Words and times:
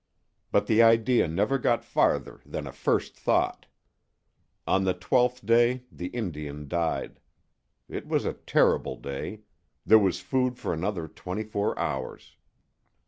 But 0.51 0.65
the 0.65 0.81
idea 0.81 1.27
never 1.27 1.59
got 1.59 1.85
farther 1.85 2.41
than 2.43 2.65
a 2.65 2.71
first 2.71 3.15
thought. 3.15 3.67
On 4.65 4.83
the 4.83 4.95
twelfth 4.95 5.45
day 5.45 5.83
the 5.91 6.07
Indian 6.07 6.67
died. 6.67 7.19
It 7.87 8.07
was 8.07 8.25
a 8.25 8.33
terrible 8.33 8.95
day. 8.95 9.41
There 9.85 9.99
was 9.99 10.19
food 10.19 10.57
for 10.57 10.73
another 10.73 11.07
twenty 11.07 11.43
four 11.43 11.77
hours. 11.77 12.35